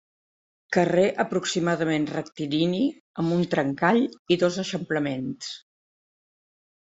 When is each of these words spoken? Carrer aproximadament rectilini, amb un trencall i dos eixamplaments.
Carrer 0.75 1.03
aproximadament 1.23 2.07
rectilini, 2.13 2.79
amb 3.25 3.35
un 3.37 3.45
trencall 3.53 4.01
i 4.37 4.39
dos 4.45 4.59
eixamplaments. 4.65 5.53